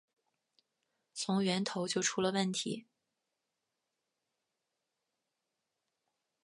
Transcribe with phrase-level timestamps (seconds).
[1.13, 2.87] 从源头就出了问题